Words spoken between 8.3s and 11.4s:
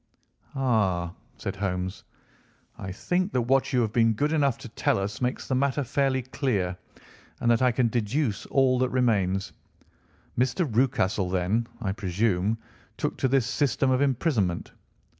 all that remains. Mr. Rucastle